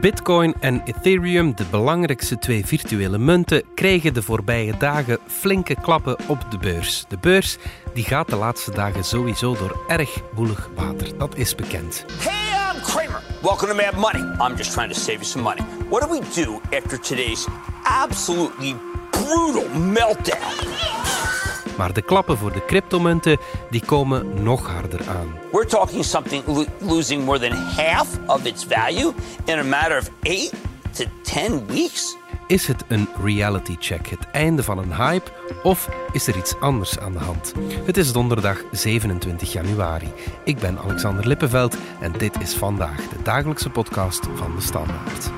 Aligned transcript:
Bitcoin 0.00 0.54
en 0.60 0.82
Ethereum, 0.84 1.56
de 1.56 1.64
belangrijkste 1.70 2.38
twee 2.38 2.66
virtuele 2.66 3.18
munten, 3.18 3.62
kregen 3.74 4.14
de 4.14 4.22
voorbije 4.22 4.76
dagen 4.78 5.18
flinke 5.26 5.74
klappen 5.82 6.16
op 6.26 6.50
de 6.50 6.58
beurs. 6.58 7.04
De 7.08 7.18
beurs 7.20 7.56
die 7.94 8.04
gaat 8.04 8.28
de 8.28 8.36
laatste 8.36 8.70
dagen 8.70 9.04
sowieso 9.04 9.56
door 9.56 9.84
erg 9.88 10.20
woelig 10.34 10.70
water. 10.74 11.18
Dat 11.18 11.36
is 11.36 11.54
bekend. 11.54 12.04
Hey, 12.18 12.74
I'm 12.74 12.82
Kramer. 12.82 13.22
Welcome 13.42 13.68
to 13.68 13.74
Mad 13.74 13.94
Money. 13.96 14.48
I'm 14.48 14.56
just 14.56 14.72
trying 14.72 14.92
to 14.92 14.98
save 14.98 15.18
you 15.18 15.24
some 15.24 15.44
money. 15.44 15.62
What 15.88 16.02
do 16.02 16.08
we 16.08 16.42
do 16.42 16.60
after 16.76 17.00
today's 17.00 17.46
absolutely 17.82 18.74
brutal 19.10 19.68
meltdown? 19.78 21.47
Maar 21.78 21.92
de 21.92 22.02
klappen 22.02 22.38
voor 22.38 22.52
de 22.52 22.64
cryptomunten 22.66 23.38
die 23.70 23.82
komen 23.84 24.42
nog 24.42 24.66
harder 24.70 25.00
aan. 25.08 25.34
We're 25.52 25.66
talking 25.66 26.04
something 26.04 26.46
lo- 26.46 26.64
losing 26.78 27.24
more 27.24 27.38
than 27.48 27.52
half 27.56 28.06
of 28.26 28.44
its 28.44 28.64
value 28.68 29.12
in 29.44 29.58
a 29.58 29.62
matter 29.64 29.98
of 29.98 30.10
8 30.22 30.52
to 30.90 31.04
10 31.22 31.66
weeks. 31.66 32.16
Is 32.46 32.66
het 32.66 32.84
een 32.88 33.08
reality 33.22 33.76
check, 33.78 34.06
het 34.06 34.30
einde 34.32 34.62
van 34.62 34.78
een 34.78 34.94
hype, 34.94 35.30
of 35.62 35.88
is 36.12 36.26
er 36.26 36.36
iets 36.36 36.60
anders 36.60 36.98
aan 36.98 37.12
de 37.12 37.18
hand? 37.18 37.52
Het 37.84 37.96
is 37.96 38.12
donderdag 38.12 38.62
27 38.72 39.52
januari. 39.52 40.12
Ik 40.44 40.58
ben 40.58 40.78
Alexander 40.78 41.26
Lippenveld 41.26 41.76
en 42.00 42.12
dit 42.12 42.40
is 42.40 42.54
vandaag 42.54 42.96
de 43.08 43.22
dagelijkse 43.22 43.70
podcast 43.70 44.26
van 44.34 44.54
de 44.56 44.62
Standaard. 44.62 45.30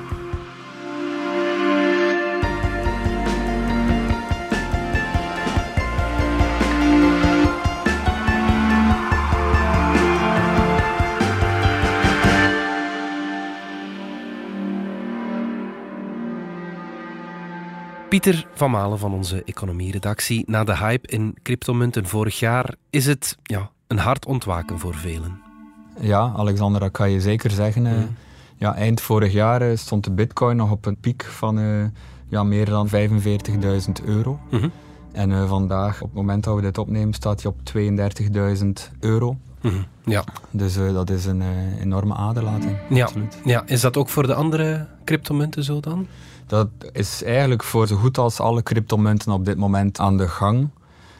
Pieter 18.11 18.47
van 18.53 18.71
Malen 18.71 18.99
van 18.99 19.13
onze 19.13 19.43
economieredactie. 19.43 20.43
Na 20.47 20.63
de 20.63 20.77
hype 20.77 21.07
in 21.07 21.37
cryptomunten 21.43 22.05
vorig 22.05 22.39
jaar 22.39 22.75
is 22.89 23.05
het 23.05 23.37
ja, 23.43 23.69
een 23.87 23.97
hard 23.97 24.25
ontwaken 24.25 24.79
voor 24.79 24.95
velen. 24.95 25.39
Ja, 25.99 26.33
Alexander, 26.35 26.81
dat 26.81 26.91
kan 26.91 27.11
je 27.11 27.21
zeker 27.21 27.51
zeggen. 27.51 27.85
eh. 27.85 27.93
Mhm. 27.93 28.05
Ja, 28.55 28.75
eind 28.75 29.01
vorig 29.01 29.33
jaar 29.33 29.61
eh, 29.61 29.77
stond 29.77 30.03
de 30.03 30.11
bitcoin 30.11 30.57
nog 30.57 30.71
op 30.71 30.85
een 30.85 30.97
piek 30.97 31.23
van 31.23 31.59
eh, 31.59 31.83
ja, 32.27 32.43
meer 32.43 32.65
dan 32.65 32.89
45.000 32.89 34.05
euro. 34.05 34.39
Mhm. 34.49 34.69
En 35.11 35.47
vandaag, 35.47 36.01
op 36.01 36.07
het 36.07 36.17
moment 36.17 36.43
dat 36.43 36.55
we 36.55 36.61
dit 36.61 36.77
opnemen, 36.77 37.13
staat 37.13 37.41
hij 37.43 37.51
op 37.51 37.59
32.000 37.63 38.91
euro. 38.99 39.37
Mhm. 39.61 39.81
Ja. 40.05 40.23
Dus 40.51 40.75
eh, 40.75 40.93
dat 40.93 41.09
is 41.09 41.25
een 41.25 41.41
eh, 41.41 41.81
enorme 41.81 42.13
aderlating. 42.13 42.77
Ja. 42.89 43.03
Absoluut. 43.03 43.39
ja, 43.45 43.63
is 43.65 43.81
dat 43.81 43.97
ook 43.97 44.09
voor 44.09 44.27
de 44.27 44.33
andere 44.33 44.87
cryptomunten 45.05 45.63
zo 45.63 45.79
dan? 45.79 46.07
Dat 46.47 46.69
is 46.91 47.23
eigenlijk 47.23 47.63
voor 47.63 47.87
zo 47.87 47.95
goed 47.95 48.17
als 48.17 48.39
alle 48.39 48.63
cryptomunten 48.63 49.31
op 49.31 49.45
dit 49.45 49.57
moment 49.57 49.99
aan 49.99 50.17
de 50.17 50.27
gang. 50.27 50.69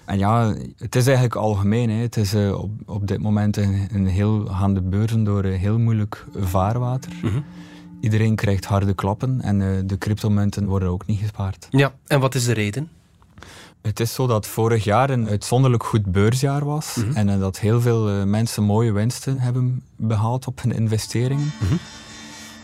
En 0.05 0.17
ja, 0.17 0.55
het 0.77 0.95
is 0.95 1.05
eigenlijk 1.05 1.35
algemeen. 1.35 1.89
Hè. 1.89 1.95
Het 1.95 2.17
is 2.17 2.33
eh, 2.33 2.61
op, 2.61 2.71
op 2.85 3.07
dit 3.07 3.19
moment 3.19 3.57
een, 3.57 3.87
een 3.93 4.07
heel, 4.07 4.45
gaan 4.45 4.73
de 4.73 4.81
beurzen 4.81 5.23
door 5.23 5.43
een 5.43 5.59
heel 5.59 5.79
moeilijk 5.79 6.25
vaarwater. 6.35 7.11
Mhm. 7.21 7.39
Iedereen 8.01 8.35
krijgt 8.35 8.65
harde 8.65 8.93
klappen 8.93 9.41
en 9.41 9.87
de 9.87 9.97
cryptomunten 9.97 10.65
worden 10.65 10.89
ook 10.89 11.05
niet 11.05 11.19
gespaard. 11.19 11.67
Ja, 11.69 11.93
en 12.07 12.19
wat 12.19 12.35
is 12.35 12.45
de 12.45 12.53
reden? 12.53 12.89
Het 13.81 13.99
is 13.99 14.13
zo 14.13 14.27
dat 14.27 14.47
vorig 14.47 14.83
jaar 14.83 15.09
een 15.09 15.27
uitzonderlijk 15.27 15.83
goed 15.83 16.05
beursjaar 16.05 16.65
was 16.65 16.95
Mhm. 16.95 17.17
en 17.17 17.29
eh, 17.29 17.39
dat 17.39 17.59
heel 17.59 17.81
veel 17.81 18.09
eh, 18.09 18.23
mensen 18.23 18.63
mooie 18.63 18.91
winsten 18.91 19.39
hebben 19.39 19.83
behaald 19.95 20.47
op 20.47 20.61
hun 20.61 20.71
investeringen. 20.71 21.51
Mhm. 21.61 21.73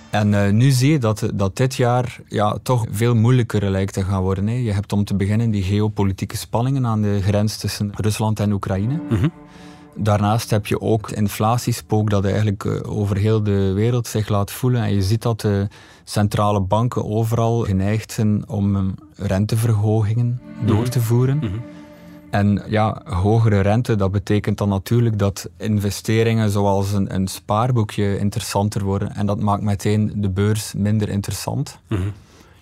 En 0.09 0.33
eh, 0.45 0.51
nu 0.51 0.71
zie 0.71 0.91
je 0.91 0.99
dat, 0.99 1.29
dat 1.33 1.55
dit 1.57 1.75
jaar 1.75 2.19
ja, 2.27 2.57
toch 2.63 2.85
veel 2.91 3.15
moeilijker 3.15 3.69
lijkt 3.69 3.93
te 3.93 4.03
gaan 4.03 4.21
worden. 4.21 4.47
Hè. 4.47 4.53
Je 4.53 4.71
hebt 4.71 4.93
om 4.93 5.03
te 5.03 5.15
beginnen 5.15 5.51
die 5.51 5.63
geopolitieke 5.63 6.37
spanningen 6.37 6.85
aan 6.85 7.01
de 7.01 7.19
grens 7.21 7.57
tussen 7.57 7.91
Rusland 7.95 8.39
en 8.39 8.51
Oekraïne. 8.51 8.99
Mhm. 9.09 9.27
Daarnaast 9.97 10.49
heb 10.49 10.65
je 10.65 10.81
ook 10.81 11.11
inflatiespook 11.11 12.09
dat 12.09 12.25
eigenlijk 12.25 12.65
eh, 12.65 12.97
over 12.97 13.17
heel 13.17 13.43
de 13.43 13.71
wereld 13.71 14.07
zich 14.07 14.27
laat 14.27 14.51
voelen. 14.51 14.81
En 14.83 14.93
je 14.93 15.01
ziet 15.01 15.21
dat 15.21 15.41
de 15.41 15.67
centrale 16.03 16.59
banken 16.61 17.05
overal 17.05 17.59
geneigd 17.63 18.11
zijn 18.11 18.49
om 18.49 18.95
renteverhogingen 19.15 20.39
door 20.65 20.75
Mhm. 20.81 20.89
te 20.89 21.01
voeren. 21.01 21.37
Mhm. 21.37 21.47
En 22.29 22.63
ja, 22.67 23.01
hogere 23.05 23.59
rente, 23.59 23.95
dat 23.95 24.11
betekent 24.11 24.57
dan 24.57 24.69
natuurlijk 24.69 25.19
dat 25.19 25.49
investeringen 25.57 26.49
zoals 26.49 26.91
een, 26.93 27.13
een 27.15 27.27
spaarboekje 27.27 28.17
interessanter 28.17 28.83
worden. 28.83 29.15
En 29.15 29.25
dat 29.25 29.39
maakt 29.39 29.61
meteen 29.61 30.11
de 30.15 30.29
beurs 30.29 30.73
minder 30.73 31.09
interessant. 31.09 31.79
Mhm. 31.87 32.01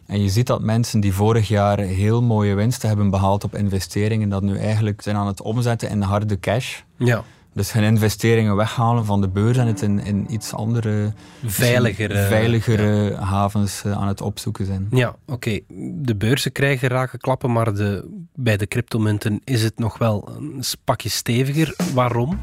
En 0.06 0.22
je 0.22 0.30
ziet 0.30 0.48
dat 0.48 0.62
mensen 0.62 1.00
die 1.00 1.14
vorig 1.14 1.48
jaar 1.48 1.80
heel 1.80 2.22
mooie 2.22 2.54
winsten 2.54 2.88
hebben 2.88 3.10
behaald 3.10 3.44
op 3.44 3.56
investeringen, 3.56 4.30
dat 4.30 4.42
nu 4.42 4.58
eigenlijk 4.58 5.02
zijn 5.02 5.16
aan 5.16 5.28
het 5.28 5.42
omzetten 5.42 5.90
in 5.90 6.02
harde 6.02 6.40
cash. 6.40 6.80
Ja, 6.98 7.24
Dus 7.54 7.72
hun 7.72 7.84
investeringen 7.84 8.56
weghalen 8.56 9.06
van 9.06 9.22
de 9.22 9.28
beurs 9.28 9.58
en 9.58 9.68
het 9.68 9.82
in, 9.82 10.00
in 10.00 10.34
iets 10.34 10.54
andere, 10.54 11.14
veiligere... 11.46 12.26
veiligere 12.28 13.16
havens 13.16 13.84
eh, 13.84 13.92
aan 13.92 14.08
het 14.08 14.22
opzoeken 14.22 14.66
zijn. 14.66 14.88
Ja, 14.92 15.16
oké. 15.26 15.60
De 15.94 16.16
beurzen 16.16 16.52
krijgen 16.52 16.90
rake 16.90 17.18
klappen, 17.18 17.52
maar 17.52 17.74
de, 17.74 18.10
bij 18.36 18.58
de 18.58 18.68
cryptomunten 18.68 19.42
is 19.44 19.64
het 19.64 19.80
nog 19.80 19.98
wel 19.98 20.30
een 20.38 20.64
pakje 20.84 21.10
steviger. 21.10 21.76
Waarom? 21.94 22.40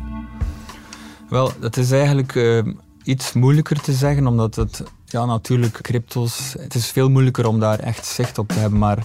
Wel, 1.29 1.53
dat 1.61 1.77
is 1.77 1.91
eigenlijk 1.91 2.35
eh, 2.37 2.59
iets 3.05 3.33
moeilijker 3.33 3.81
te 3.81 3.93
zeggen, 3.93 4.27
omdat 4.27 4.55
het, 4.55 4.83
ja, 5.13 5.25
natuurlijk, 5.25 5.79
crypto's, 5.83 6.55
het 6.59 6.75
is 6.75 6.87
veel 6.87 7.11
moeilijker 7.11 7.47
om 7.47 7.61
daar 7.61 7.79
echt 7.79 8.07
zicht 8.07 8.39
op 8.39 8.49
te 8.49 8.59
hebben. 8.59 8.79
Maar 8.79 9.05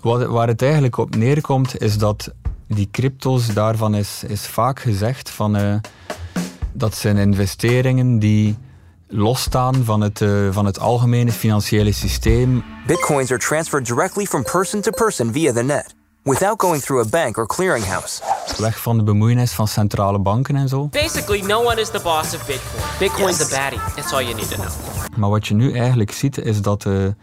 wat, 0.00 0.26
waar 0.26 0.48
het 0.48 0.62
eigenlijk 0.62 0.96
op 0.96 1.16
neerkomt, 1.16 1.80
is 1.80 1.98
dat 1.98 2.32
die 2.66 2.88
crypto's, 2.92 3.46
daarvan 3.46 3.94
is, 3.94 4.24
is 4.26 4.46
vaak 4.46 4.80
gezegd 4.80 5.30
van, 5.30 5.56
eh, 5.56 5.74
dat 6.72 6.94
zijn 6.94 7.16
investeringen 7.16 8.18
die 8.18 8.56
losstaan 9.08 9.84
van 9.84 10.00
het, 10.00 10.20
eh, 10.20 10.48
van 10.50 10.66
het 10.66 10.78
algemene 10.78 11.32
financiële 11.32 11.92
systeem. 11.92 12.64
Bitcoins 12.86 13.30
are 13.30 13.40
transferred 13.40 13.86
directly 13.86 14.24
from 14.24 14.42
person 14.42 14.80
to 14.80 14.90
person 14.90 15.32
via 15.32 15.52
the 15.52 15.62
net, 15.62 15.94
without 16.22 16.60
going 16.60 16.82
through 16.82 17.06
a 17.06 17.08
bank 17.08 17.38
or 17.38 17.46
clearinghouse. 17.46 18.22
Weg 18.58 18.80
van 18.80 18.96
de 18.96 19.02
bemoeienis 19.02 19.52
van 19.52 19.68
centrale 19.68 20.18
banken 20.18 20.56
en 20.56 20.68
zo. 20.68 20.86
Basically, 20.86 21.40
no 21.40 21.64
one 21.64 21.80
is 21.80 21.90
the 21.90 22.00
boss 22.02 22.34
of 22.34 22.46
Bitcoin. 22.46 22.98
Bitcoin's 22.98 23.36
the 23.36 23.56
baddie. 23.56 23.94
That's 23.94 24.12
all 24.12 24.22
you 24.22 24.34
need 24.34 24.50
to 24.50 24.56
know. 24.56 24.72
Maar 25.16 25.30
wat 25.30 25.46
je 25.46 25.54
nu 25.54 25.72
eigenlijk 25.72 26.12
ziet, 26.12 26.38
is 26.38 26.62
dat 26.62 26.82
de 26.82 27.14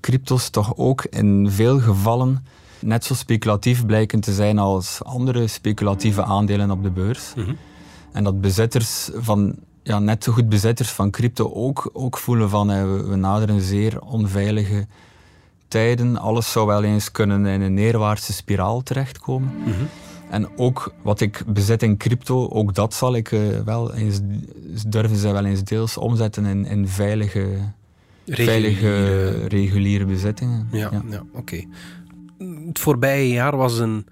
crypto's 0.00 0.50
toch 0.50 0.76
ook 0.76 1.04
in 1.04 1.50
veel 1.50 1.80
gevallen 1.80 2.44
net 2.80 3.04
zo 3.04 3.14
speculatief 3.14 3.86
blijken 3.86 4.20
te 4.20 4.32
zijn 4.32 4.58
als 4.58 5.04
andere 5.04 5.46
speculatieve 5.46 6.22
aandelen 6.22 6.70
op 6.70 6.82
de 6.82 6.90
beurs. 6.90 7.32
Mhm. 7.36 7.54
En 8.12 8.24
dat 8.24 8.40
bezitters 8.40 9.10
van, 9.14 9.54
ja, 9.82 9.98
net 9.98 10.24
zo 10.24 10.32
goed 10.32 10.48
bezitters 10.48 10.88
van 10.88 11.10
crypto 11.10 11.52
ook, 11.54 11.90
ook 11.92 12.18
voelen 12.18 12.50
van 12.50 12.70
eh, 12.70 12.82
we, 12.82 13.02
we 13.02 13.16
naderen 13.16 13.60
zeer 13.60 14.00
onveilige 14.00 14.86
tijden. 15.68 16.16
Alles 16.16 16.52
zou 16.52 16.66
wel 16.66 16.82
eens 16.84 17.10
kunnen 17.12 17.46
in 17.46 17.60
een 17.60 17.74
neerwaartse 17.74 18.32
spiraal 18.32 18.82
terechtkomen. 18.82 19.52
Mhm. 19.64 19.84
En 20.30 20.48
ook 20.58 20.92
wat 21.02 21.20
ik 21.20 21.42
bezit 21.46 21.82
in 21.82 21.96
crypto, 21.96 22.48
ook 22.48 22.74
dat 22.74 22.94
zal 22.94 23.14
ik 23.14 23.32
eh, 23.32 23.40
wel 23.64 23.94
eens, 23.94 24.20
durven 24.86 25.16
ze 25.16 25.32
wel 25.32 25.44
eens 25.44 25.64
deels 25.64 25.96
omzetten 25.96 26.44
in, 26.46 26.64
in 26.64 26.88
veilige, 26.88 27.48
veilige 28.26 29.02
Reguliere- 29.02 29.46
reguliere 29.46 30.04
bezittingen. 30.04 30.68
Ja, 30.72 30.90
ja. 31.10 31.22
oké. 31.32 31.64
Het 32.66 32.78
voorbije 32.78 33.28
jaar 33.28 33.56
was 33.56 33.78
een, 33.78 34.06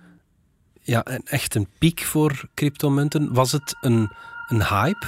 ja, 0.83 1.00
een, 1.05 1.22
echt 1.25 1.55
een 1.55 1.69
piek 1.78 2.00
voor 2.00 2.49
cryptomunten. 2.55 3.33
Was 3.34 3.53
het 3.53 3.77
een, 3.81 4.11
een 4.49 4.65
hype? 4.66 5.06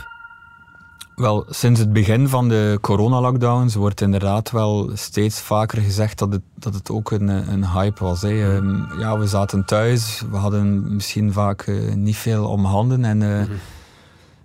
Wel, 1.19 1.45
sinds 1.49 1.81
het 1.81 1.93
begin 1.93 2.29
van 2.29 2.49
de 2.49 2.79
coronalockdowns 2.81 3.75
wordt 3.75 4.01
inderdaad 4.01 4.51
wel 4.51 4.91
steeds 4.95 5.41
vaker 5.41 5.83
gezegd 5.83 6.19
dat 6.19 6.33
het, 6.33 6.43
dat 6.55 6.75
het 6.75 6.91
ook 6.91 7.11
een, 7.11 7.29
een 7.29 7.71
hype 7.71 8.05
was. 8.05 8.23
Hè. 8.23 8.57
Ehm, 8.57 9.01
ja, 9.01 9.19
we 9.19 9.27
zaten 9.27 9.65
thuis, 9.65 10.23
we 10.31 10.37
hadden 10.37 10.95
misschien 10.95 11.33
vaak 11.33 11.63
eh, 11.63 11.95
niet 11.95 12.17
veel 12.17 12.49
om 12.49 12.65
handen 12.65 13.05
en 13.05 13.23
eh, 13.23 13.57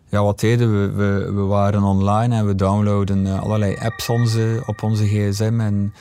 ja, 0.06 0.24
wat 0.24 0.40
deden 0.40 0.80
we? 0.80 0.92
we? 0.92 1.32
We 1.34 1.42
waren 1.42 1.84
online 1.84 2.36
en 2.36 2.46
we 2.46 2.56
downloaden 2.56 3.28
eh, 3.28 3.42
allerlei 3.42 3.78
apps 3.80 4.10
onze, 4.10 4.64
op 4.66 4.84
onze 4.84 5.06
gsm 5.08 5.60
en 5.60 5.94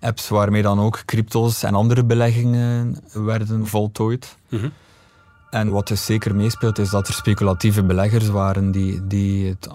apps 0.00 0.28
waarmee 0.28 0.62
dan 0.62 0.80
ook 0.80 1.02
crypto's 1.04 1.62
en 1.62 1.74
andere 1.74 2.04
beleggingen 2.04 2.98
werden 3.12 3.66
voltooid. 3.66 4.36
Mhm. 4.48 4.68
En 5.50 5.70
wat 5.70 5.88
dus 5.88 6.04
zeker 6.04 6.34
meespeelt 6.34 6.78
is 6.78 6.90
dat 6.90 7.08
er 7.08 7.14
speculatieve 7.14 7.82
beleggers 7.82 8.28
waren 8.28 8.70
die, 8.70 9.06
die 9.06 9.48
het 9.48 9.68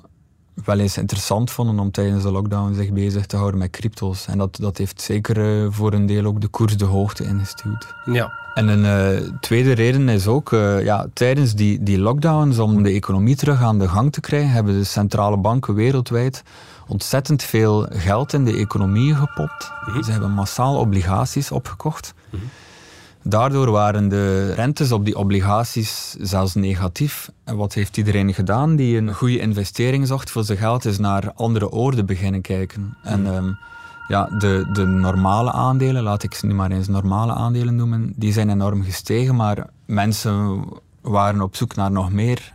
wel 0.65 0.79
eens 0.79 0.97
interessant 0.97 1.51
vonden 1.51 1.79
om 1.79 1.91
tijdens 1.91 2.23
de 2.23 2.31
lockdown 2.31 2.73
zich 2.73 2.91
bezig 2.91 3.25
te 3.25 3.35
houden 3.35 3.59
met 3.59 3.69
crypto's. 3.69 4.25
En 4.27 4.37
dat, 4.37 4.57
dat 4.61 4.77
heeft 4.77 5.01
zeker 5.01 5.63
eh, 5.63 5.67
voor 5.69 5.93
een 5.93 6.05
deel 6.05 6.25
ook 6.25 6.41
de 6.41 6.47
koers 6.47 6.77
de 6.77 6.85
hoogte 6.85 7.23
ingestuurd. 7.23 7.93
Ja. 8.05 8.31
En 8.53 8.67
een 8.67 8.85
eh, 8.85 9.29
tweede 9.39 9.71
reden 9.71 10.09
is 10.09 10.27
ook, 10.27 10.51
uh, 10.51 10.83
ja, 10.83 11.07
tijdens 11.13 11.53
die, 11.53 11.83
die 11.83 11.99
lockdowns, 11.99 12.59
om 12.59 12.83
de 12.83 12.91
economie 12.91 13.35
terug 13.35 13.61
aan 13.61 13.79
de 13.79 13.87
gang 13.87 14.11
te 14.11 14.19
krijgen, 14.19 14.49
hebben 14.49 14.77
de 14.77 14.83
centrale 14.83 15.37
banken 15.37 15.73
wereldwijd 15.73 16.43
ontzettend 16.87 17.43
veel 17.43 17.87
geld 17.89 18.33
in 18.33 18.45
de 18.45 18.57
economie 18.57 19.15
gepompt. 19.15 19.71
Mhm. 19.85 20.03
Ze 20.03 20.11
hebben 20.11 20.31
massaal 20.31 20.77
obligaties 20.77 21.51
opgekocht. 21.51 22.13
Daardoor 23.29 23.71
waren 23.71 24.07
de 24.09 24.53
rentes 24.53 24.91
op 24.91 25.05
die 25.05 25.17
obligaties 25.17 26.15
zelfs 26.19 26.53
negatief. 26.53 27.31
En 27.43 27.55
wat 27.55 27.73
heeft 27.73 27.97
iedereen 27.97 28.33
gedaan 28.33 28.75
die 28.75 28.97
een 28.97 29.13
goede 29.13 29.39
investering 29.39 30.07
zocht 30.07 30.31
voor 30.31 30.43
zijn 30.43 30.57
geld, 30.57 30.85
is 30.85 30.97
naar 30.97 31.31
andere 31.35 31.71
oorden 31.71 32.05
beginnen 32.05 32.41
kijken. 32.41 32.97
En 33.03 33.25
ehm, 33.35 33.51
ja, 34.07 34.25
de, 34.25 34.69
de 34.73 34.85
normale 34.85 35.51
aandelen, 35.51 36.03
laat 36.03 36.23
ik 36.23 36.33
ze 36.33 36.45
nu 36.45 36.53
maar 36.53 36.71
eens 36.71 36.87
normale 36.87 37.33
aandelen 37.33 37.75
noemen, 37.75 38.13
die 38.15 38.33
zijn 38.33 38.49
enorm 38.49 38.83
gestegen, 38.83 39.35
maar 39.35 39.67
mensen 39.85 40.65
waren 41.01 41.41
op 41.41 41.55
zoek 41.55 41.75
naar 41.75 41.91
nog 41.91 42.11
meer 42.11 42.53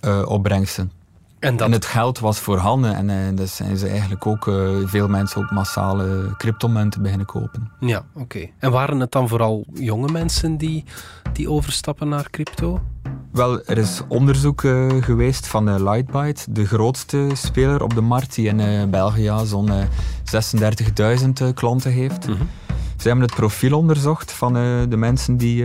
eh, 0.00 0.22
opbrengsten. 0.28 0.92
En 1.38 1.56
dat, 1.56 1.66
En 1.66 1.72
het 1.72 1.84
geld 1.84 2.18
was 2.18 2.38
voorhanden 2.38 2.94
en 2.94 3.10
eh, 3.10 3.36
dus 3.36 3.56
zijn 3.56 3.76
ze 3.76 3.88
eigenlijk 3.88 4.26
ook, 4.26 4.48
eh, 4.48 4.76
veel 4.84 5.08
mensen 5.08 5.40
ook 5.40 5.50
massale 5.50 6.34
cryptomunten 6.36 7.02
beginnen 7.02 7.26
kopen. 7.26 7.70
Ja, 7.80 8.04
oké. 8.14 8.46
En 8.58 8.70
waren 8.70 9.00
het 9.00 9.12
dan 9.12 9.28
vooral 9.28 9.66
jonge 9.74 10.12
mensen 10.12 10.56
die, 10.56 10.84
die 11.32 11.50
overstappen 11.50 12.08
naar 12.08 12.30
crypto? 12.30 12.80
Wel, 13.32 13.64
er 13.64 13.78
is 13.78 14.00
onderzoek 14.08 14.64
eh, 14.64 14.86
geweest 15.00 15.46
van 15.46 15.68
eh, 15.68 15.74
Lightbyte, 15.78 16.52
de 16.52 16.66
grootste 16.66 17.28
speler 17.32 17.82
op 17.82 17.94
de 17.94 18.00
markt, 18.00 18.34
die 18.34 18.46
in 18.48 18.60
eh, 18.60 18.84
België 18.84 19.32
zo'n 19.44 19.70
eh, 19.70 19.84
36.000 21.20 21.28
eh, 21.34 21.48
klanten 21.54 21.92
heeft. 21.92 22.24
Ze 22.96 23.08
hebben 23.08 23.26
het 23.26 23.34
profiel 23.34 23.78
onderzocht 23.78 24.32
van 24.32 24.52
de 24.88 24.96
mensen 24.96 25.36
die 25.36 25.64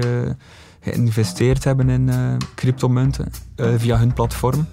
geïnvesteerd 0.79 1.63
hebben 1.63 1.89
in 1.89 2.11
cryptomunten 2.55 3.31
via 3.55 3.97
hun 3.97 4.13
platform. 4.13 4.67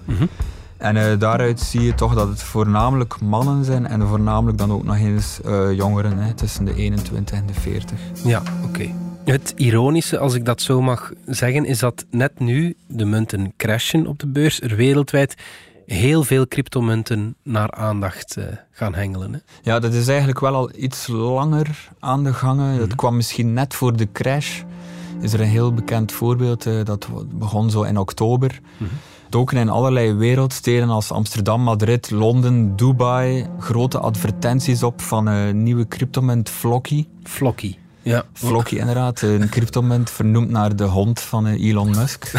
En 0.81 0.97
eh, 0.97 1.19
daaruit 1.19 1.59
zie 1.59 1.81
je 1.81 1.95
toch 1.95 2.13
dat 2.13 2.27
het 2.27 2.43
voornamelijk 2.43 3.21
mannen 3.21 3.65
zijn 3.65 3.87
en 3.87 4.07
voornamelijk 4.07 4.57
dan 4.57 4.71
ook 4.71 4.83
nog 4.83 4.95
eens 4.95 5.41
eh, 5.41 5.71
jongeren, 5.71 6.17
hè, 6.17 6.33
tussen 6.33 6.65
de 6.65 6.75
21 6.75 7.35
en 7.35 7.45
de 7.45 7.53
40. 7.53 7.99
Ja, 8.23 8.41
oké. 8.63 8.89
Het 9.25 9.53
ironische, 9.55 10.17
als 10.17 10.33
ik 10.33 10.45
dat 10.45 10.61
zo 10.61 10.81
mag 10.81 11.11
zeggen, 11.25 11.65
is 11.65 11.79
dat 11.79 12.05
net 12.09 12.39
nu 12.39 12.75
de 12.87 13.05
munten 13.05 13.53
crashen 13.57 14.07
op 14.07 14.19
de 14.19 14.27
beurs, 14.27 14.61
er 14.61 14.75
wereldwijd 14.75 15.35
heel 15.85 16.23
veel 16.23 16.47
cryptomunten 16.47 17.35
naar 17.43 17.71
aandacht 17.71 18.37
eh, 18.37 18.45
gaan 18.71 18.93
hengelen. 18.93 19.33
Hè? 19.33 19.39
Ja, 19.61 19.79
dat 19.79 19.93
is 19.93 20.07
eigenlijk 20.07 20.39
wel 20.39 20.55
al 20.55 20.71
iets 20.75 21.07
langer 21.07 21.89
aan 21.99 22.23
de 22.23 22.33
gangen. 22.33 22.79
Dat 22.79 22.95
kwam 22.95 23.15
misschien 23.15 23.53
net 23.53 23.73
voor 23.73 23.97
de 23.97 24.11
crash. 24.11 24.61
Is 25.19 25.33
er 25.33 25.41
een 25.41 25.47
heel 25.47 25.73
bekend 25.73 26.11
voorbeeld, 26.11 26.63
dat 26.63 27.07
begon 27.33 27.69
zo 27.69 27.81
in 27.81 27.97
oktober. 27.97 28.59
Doken 29.31 29.57
in 29.57 29.69
allerlei 29.69 30.13
wereldsteden 30.13 30.89
als 30.89 31.11
Amsterdam, 31.11 31.61
Madrid, 31.61 32.09
Londen, 32.11 32.75
Dubai 32.75 33.47
grote 33.59 33.99
advertenties 33.99 34.83
op 34.83 35.01
van 35.01 35.25
een 35.25 35.63
nieuwe 35.63 35.87
cryptomunt 35.87 36.49
Flocky. 36.49 37.07
Flocky. 37.23 37.75
Ja. 38.01 38.23
Flocky 38.33 38.75
inderdaad, 38.75 39.21
een 39.21 39.49
cryptomunt 39.49 40.09
vernoemd 40.09 40.49
naar 40.49 40.75
de 40.75 40.83
hond 40.83 41.19
van 41.19 41.47
eh, 41.47 41.69
Elon 41.69 41.89
Musk. 41.89 42.31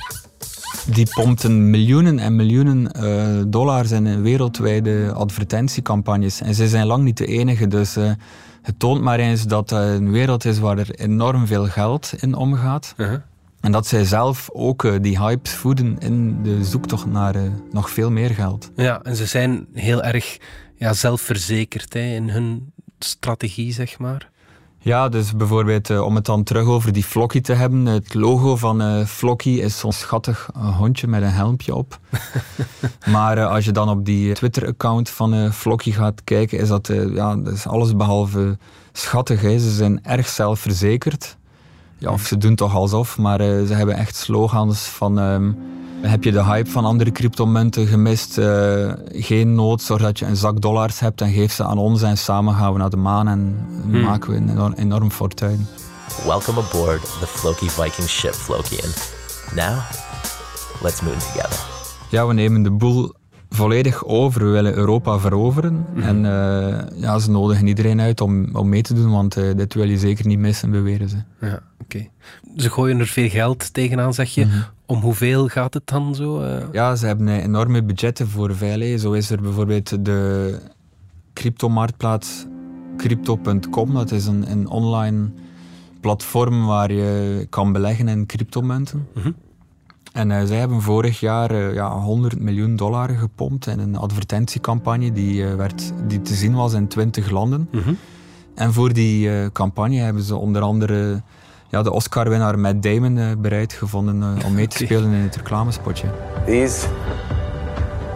Die 0.94 1.08
pompten 1.14 1.70
miljoenen 1.70 2.18
en 2.18 2.36
miljoenen 2.36 2.92
eh, 2.92 3.42
dollars 3.46 3.90
in 3.90 4.22
wereldwijde 4.22 5.12
advertentiecampagnes. 5.12 6.40
En 6.40 6.54
ze 6.54 6.68
zijn 6.68 6.86
lang 6.86 7.04
niet 7.04 7.16
de 7.16 7.26
enige, 7.26 7.66
dus 7.66 7.96
eh, 7.96 8.10
het 8.62 8.78
toont 8.78 9.02
maar 9.02 9.18
eens 9.18 9.46
dat 9.46 9.70
het 9.70 9.78
een 9.80 10.10
wereld 10.10 10.44
is 10.44 10.58
waar 10.58 10.78
er 10.78 10.90
enorm 10.90 11.46
veel 11.46 11.66
geld 11.66 12.12
in 12.16 12.34
omgaat. 12.34 12.94
Uh-huh. 12.96 13.18
En 13.60 13.72
dat 13.72 13.86
zij 13.86 14.04
zelf 14.04 14.48
ook 14.52 14.84
eh, 14.84 14.94
die 15.00 15.18
hypes 15.18 15.54
voeden 15.54 15.98
in 15.98 16.42
de 16.42 16.64
zoektocht 16.64 17.06
naar 17.06 17.34
eh, 17.34 17.42
nog 17.70 17.90
veel 17.90 18.10
meer 18.10 18.30
geld. 18.30 18.70
Ja, 18.76 19.02
en 19.02 19.16
ze 19.16 19.26
zijn 19.26 19.66
heel 19.72 20.02
erg 20.02 20.38
ja, 20.76 20.92
zelfverzekerd 20.92 21.92
hè, 21.92 22.00
in 22.00 22.28
hun 22.28 22.72
strategie, 22.98 23.72
zeg 23.72 23.98
maar. 23.98 24.30
Ja, 24.82 25.08
dus 25.08 25.36
bijvoorbeeld 25.36 25.90
eh, 25.90 26.04
om 26.04 26.14
het 26.14 26.24
dan 26.24 26.42
terug 26.42 26.66
over 26.66 26.92
die 26.92 27.04
Flocky 27.04 27.40
te 27.40 27.52
hebben. 27.52 27.86
Het 27.86 28.14
logo 28.14 28.56
van 28.56 28.80
eh 28.80 29.04
Flocky 29.04 29.50
is 29.50 29.78
zo'n 29.78 29.92
schattig 29.92 30.50
hondje 30.76 31.06
met 31.06 31.22
een 31.22 31.28
helmpje 31.28 31.74
op. 31.74 31.98
maar 33.06 33.46
als 33.46 33.64
je 33.64 33.72
dan 33.72 33.88
op 33.88 34.04
die 34.04 34.34
Twitter-account 34.34 35.10
van 35.10 35.34
eh 35.34 35.50
Flocky 35.50 35.90
gaat 35.90 36.24
kijken, 36.24 36.58
is 36.58 36.68
dat, 36.68 36.90
ja, 37.14 37.36
dat 37.36 37.52
is 37.52 37.66
alles 37.66 37.96
behalve 37.96 38.58
schattig. 38.92 39.40
Hè. 39.40 39.58
Ze 39.58 39.70
zijn 39.70 40.04
erg 40.04 40.28
zelfverzekerd. 40.28 41.38
Ja, 42.00 42.10
of 42.10 42.22
ze 42.22 42.38
doen 42.38 42.54
toch 42.54 42.74
alsof, 42.74 43.18
maar 43.18 43.40
eh, 43.40 43.66
ze 43.66 43.74
hebben 43.74 43.96
echt 43.96 44.16
slogans 44.16 44.80
van... 44.80 45.18
ehm, 45.18 45.52
heb 46.00 46.24
je 46.24 46.32
de 46.32 46.44
hype 46.44 46.70
van 46.70 46.84
andere 46.84 47.12
cryptomunten 47.12 47.86
gemist? 47.86 48.38
Eh, 48.38 48.92
geen 49.12 49.54
nood, 49.54 49.82
zorg 49.82 50.02
dat 50.02 50.18
je 50.18 50.26
een 50.26 50.36
zak 50.36 50.60
dollars 50.60 51.00
hebt 51.00 51.20
en 51.20 51.32
geef 51.32 51.52
ze 51.52 51.64
aan 51.64 51.78
ons 51.78 52.02
en 52.02 52.18
samen 52.18 52.54
gaan 52.54 52.72
we 52.72 52.78
naar 52.78 52.90
de 52.90 52.96
maan 52.96 53.28
en 53.28 53.66
maken 54.02 54.30
we 54.30 54.36
een 54.36 54.48
enorm, 54.48 54.72
enorm 54.72 55.10
fortuin. 55.10 55.66
Welcome 56.26 56.60
aboard 56.60 57.02
the 57.02 57.26
Floki 57.26 57.70
Viking 57.70 58.08
ship, 58.08 58.32
Flokian. 58.32 58.90
Now, 59.54 59.78
let's 60.82 61.00
moon 61.00 61.18
together. 61.18 61.66
Ja, 62.10 62.26
we 62.26 62.34
nemen 62.34 62.62
de 62.62 62.70
boel 62.70 63.12
volledig 63.48 64.04
over. 64.04 64.44
We 64.44 64.50
willen 64.50 64.74
Europa 64.74 65.18
veroveren. 65.18 65.86
En 65.96 66.24
eh, 66.24 67.00
ja, 67.00 67.18
ze 67.18 67.30
nodigen 67.30 67.66
iedereen 67.66 68.00
uit 68.00 68.20
om, 68.20 68.56
om 68.56 68.68
mee 68.68 68.82
te 68.82 68.94
doen, 68.94 69.10
want 69.10 69.36
eh, 69.36 69.44
dit 69.56 69.74
wil 69.74 69.88
je 69.88 69.98
zeker 69.98 70.26
niet 70.26 70.38
missen, 70.38 70.70
beweren 70.70 71.08
ze. 71.08 71.16
Ja, 71.40 71.62
Ze 72.56 72.70
gooien 72.70 72.98
er 72.98 73.06
veel 73.06 73.28
geld 73.28 73.72
tegenaan, 73.74 74.14
zeg 74.14 74.34
je. 74.34 74.46
Om 74.86 75.00
hoeveel 75.00 75.48
gaat 75.48 75.74
het 75.74 75.86
dan 75.86 76.14
zo? 76.14 76.40
eh? 76.40 76.64
Ja, 76.72 76.96
ze 76.96 77.06
hebben 77.06 77.28
eh, 77.28 77.44
enorme 77.44 77.82
budgetten 77.82 78.28
voor 78.28 78.56
veilig. 78.56 79.00
Zo 79.00 79.12
is 79.12 79.30
er 79.30 79.40
bijvoorbeeld 79.42 80.04
de 80.04 80.58
cryptomarktplaats 81.32 82.46
crypto.com. 82.96 83.94
Dat 83.94 84.10
is 84.10 84.26
een, 84.26 84.50
een 84.50 84.68
online 84.68 85.28
platform 86.00 86.66
waar 86.66 86.92
je 86.92 87.46
kan 87.50 87.72
beleggen 87.72 88.08
in 88.08 88.26
cryptomunten. 88.26 89.08
En 90.12 90.30
eh, 90.30 90.44
zij 90.46 90.56
hebben 90.58 90.82
vorig 90.82 91.20
jaar 91.20 91.74
ja, 91.74 91.98
100 91.98 92.40
miljoen 92.40 92.76
dollar 92.76 93.08
gepompt 93.08 93.66
in 93.66 93.78
een 93.78 93.96
advertentiecampagne 93.96 95.12
die, 95.12 95.44
werd, 95.44 95.92
die 96.06 96.22
te 96.22 96.34
zien 96.34 96.54
was 96.54 96.72
in 96.72 96.88
20 96.88 97.30
landen. 97.30 97.68
En 98.54 98.72
voor 98.72 98.92
die 98.92 99.52
campagne 99.52 99.96
hebben 99.98 100.22
ze 100.22 100.36
onder 100.36 100.62
andere 100.62 101.22
ja, 101.70 101.82
de 101.82 101.90
Oscar-winnaar 101.90 102.58
Matt 102.58 102.82
Damon 102.82 103.18
eh, 103.18 103.24
bereid 103.38 103.72
gevonden 103.72 104.22
eh, 104.22 104.46
om 104.46 104.54
mee 104.54 104.68
te 104.68 104.76
spelen 104.84 105.12
in 105.12 105.22
het 105.22 105.36
reclamespotje. 105.36 106.06
These 106.46 106.86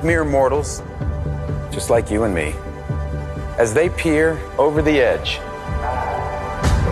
mere 0.03 0.25
mortals, 0.25 0.81
just 1.71 1.91
like 1.91 2.13
you 2.13 2.25
and 2.25 2.34
me, 2.34 2.53
as 3.58 3.73
they 3.73 3.91
peer 3.91 4.37
over 4.56 4.82
the 4.82 5.03
edge, 5.03 5.41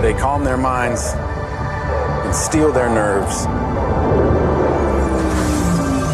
they 0.00 0.14
calm 0.14 0.44
their 0.44 0.58
minds 0.58 1.12
and 2.24 2.34
steel 2.34 2.72
their 2.72 2.90
nerves 2.90 3.46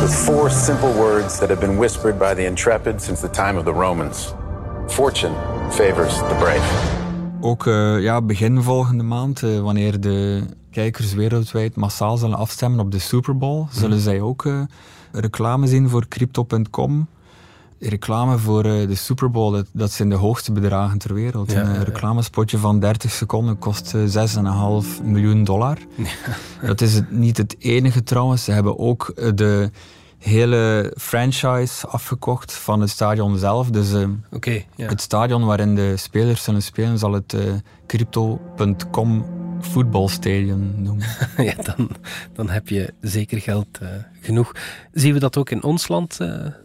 with 0.00 0.14
four 0.24 0.50
simple 0.50 0.92
words 0.92 1.38
that 1.38 1.50
have 1.50 1.60
been 1.60 1.78
whispered 1.78 2.18
by 2.18 2.34
the 2.34 2.46
intrepid 2.46 3.00
since 3.00 3.20
the 3.20 3.28
time 3.28 3.58
of 3.58 3.64
the 3.64 3.74
Romans 3.74 4.34
Fortune 4.88 5.34
favors 5.70 6.18
the 6.22 6.36
brave. 6.38 6.97
Ook 7.40 7.66
eh, 7.66 8.02
ja, 8.02 8.22
begin 8.22 8.62
volgende 8.62 9.02
maand, 9.02 9.42
eh, 9.42 9.60
wanneer 9.60 10.00
de 10.00 10.42
kijkers 10.70 11.14
wereldwijd 11.14 11.76
massaal 11.76 12.16
zullen 12.16 12.38
afstemmen 12.38 12.80
op 12.80 12.92
de 12.92 12.98
Super 12.98 13.36
Bowl, 13.36 13.66
zullen 13.70 14.00
zij 14.00 14.20
ook 14.20 14.44
eh, 14.44 14.60
reclame 15.12 15.66
zien 15.66 15.88
voor 15.88 16.08
Crypto.com. 16.08 17.06
Reclame 17.80 18.38
voor 18.38 18.62
de 18.62 18.94
Super 18.94 19.30
Bowl, 19.30 19.52
dat, 19.52 19.66
dat 19.72 19.92
zijn 19.92 20.08
de 20.08 20.14
hoogste 20.14 20.52
bedragen 20.52 20.98
ter 20.98 21.14
wereld. 21.14 21.52
Ja, 21.52 21.62
een 21.62 21.84
reclamespotje 21.84 22.58
van 22.58 22.80
30 22.80 23.10
seconden 23.10 23.58
kost 23.58 23.94
eh, 23.94 24.26
6,5 24.92 25.04
miljoen 25.04 25.44
dollar. 25.44 25.78
Dat 26.66 26.80
is 26.80 26.94
het, 26.94 27.10
niet 27.10 27.36
het 27.36 27.56
enige 27.58 28.02
trouwens. 28.02 28.44
Ze 28.44 28.52
hebben 28.52 28.78
ook 28.78 29.12
de 29.34 29.70
hele 30.18 30.92
franchise 30.96 31.86
afgekocht 31.86 32.52
van 32.52 32.80
het 32.80 32.90
stadion 32.90 33.38
zelf. 33.38 33.70
Dus 33.70 33.92
eh, 33.92 34.08
het 34.76 35.00
stadion 35.00 35.44
waarin 35.44 35.74
de 35.74 35.96
spelers 35.96 36.42
zullen 36.42 36.62
spelen 36.62 36.98
zal 36.98 37.12
het 37.12 37.32
eh, 37.32 37.42
Crypto.com 37.86 39.24
voetbalstadion 39.60 40.82
noemen. 40.82 41.06
ja, 41.36 41.54
dan, 41.62 41.90
dan 42.32 42.48
heb 42.48 42.68
je 42.68 42.94
zeker 43.00 43.40
geld 43.40 43.78
eh, 43.80 43.88
genoeg. 44.20 44.52
Zien 44.92 45.12
we 45.12 45.18
dat 45.18 45.36
ook 45.36 45.50
in 45.50 45.62
ons 45.62 45.88
land, 45.88 46.18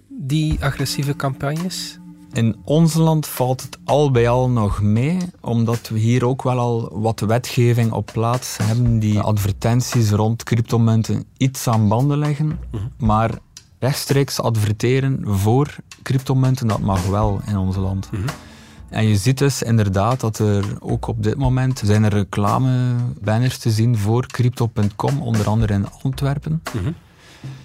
die 0.07 0.57
agressieve 0.59 1.15
campagnes? 1.15 1.99
In 2.33 2.55
ons 2.63 2.93
land 2.93 3.27
valt 3.27 3.61
het 3.61 3.77
al 3.85 4.11
bij 4.11 4.29
al 4.29 4.49
nog 4.49 4.81
mee, 4.81 5.17
omdat 5.41 5.89
we 5.89 5.99
hier 5.99 6.25
ook 6.25 6.43
wel 6.43 6.59
al 6.59 6.89
wat 6.91 7.19
wetgeving 7.19 7.91
op 7.91 8.09
plaats 8.13 8.57
hebben 8.57 8.99
die 8.99 9.19
advertenties 9.19 10.11
rond 10.11 10.43
cryptomunten 10.43 11.25
iets 11.37 11.67
aan 11.67 11.87
banden 11.87 12.17
leggen. 12.17 12.59
Maar 12.97 13.31
rechtstreeks 13.79 14.39
adverteren 14.39 15.19
voor 15.25 15.75
cryptomunten, 16.03 16.67
dat 16.67 16.79
mag 16.79 17.07
wel 17.07 17.41
in 17.47 17.57
ons 17.57 17.75
land. 17.75 18.09
En 18.89 19.07
je 19.07 19.17
ziet 19.17 19.37
dus 19.37 19.61
inderdaad 19.61 20.19
dat 20.19 20.39
er 20.39 20.65
ook 20.79 21.07
op 21.07 21.23
dit 21.23 21.37
moment 21.37 21.81
zijn 21.85 22.03
er 22.03 22.13
reclamebanners 22.13 23.57
te 23.57 23.71
zien 23.71 23.97
voor 23.97 24.27
crypto.com, 24.27 25.21
onder 25.21 25.47
andere 25.47 25.73
in 25.73 25.87
Antwerpen. 26.03 26.61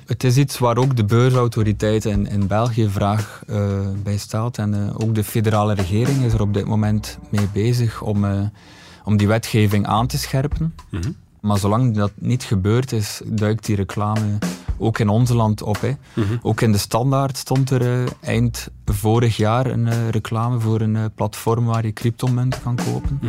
Het 0.08 0.24
is 0.24 0.36
iets 0.36 0.58
waar 0.58 0.76
ook 0.76 0.96
de 0.96 1.04
beursautoriteit 1.04 2.04
in, 2.04 2.26
in 2.26 2.46
België 2.46 2.88
vraag 2.88 3.42
eh, 3.46 3.88
bij 4.02 4.16
staat. 4.16 4.58
En 4.58 4.74
eh, 4.74 4.94
ook 4.94 5.14
de 5.14 5.24
federale 5.24 5.74
regering 5.74 6.24
is 6.24 6.32
er 6.32 6.40
op 6.40 6.54
dit 6.54 6.66
moment 6.66 7.18
mee 7.30 7.48
bezig 7.52 8.02
om, 8.02 8.24
eh, 8.24 8.40
om 9.04 9.16
die 9.16 9.26
wetgeving 9.26 9.86
aan 9.86 10.06
te 10.06 10.18
scherpen. 10.18 10.74
Maar 11.40 11.58
zolang 11.58 11.94
dat 11.94 12.12
niet 12.14 12.42
gebeurd 12.42 12.92
is, 12.92 13.20
duikt 13.24 13.66
die 13.66 13.76
reclame 13.76 14.38
ook 14.78 14.98
in 14.98 15.08
ons 15.08 15.30
land 15.30 15.62
op. 15.62 15.80
Hè. 15.80 15.92
Ook 16.42 16.60
in 16.60 16.72
de 16.72 16.78
standaard 16.78 17.36
stond 17.36 17.70
er 17.70 18.08
eind 18.20 18.68
vorig 18.84 19.36
jaar 19.36 19.66
een 19.66 20.10
reclame 20.10 20.60
voor 20.60 20.80
een 20.80 21.12
platform 21.14 21.64
waar 21.64 21.86
je 21.86 21.92
cryptomunt 21.92 22.62
kan 22.62 22.76
kopen. 22.76 23.20